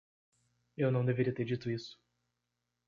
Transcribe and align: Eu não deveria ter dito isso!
Eu 0.75 0.91
não 0.91 1.05
deveria 1.05 1.31
ter 1.31 1.45
dito 1.45 1.69
isso! 1.69 2.01